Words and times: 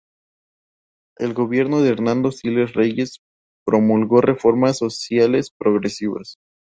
El 1.19 1.35
gobierno 1.35 1.83
de 1.83 1.89
Hernando 1.91 2.31
Siles 2.31 2.73
Reyes 2.73 3.19
promulgó 3.63 4.19
reformas 4.21 4.79
sociales 4.79 5.51
progresivas. 5.55 6.37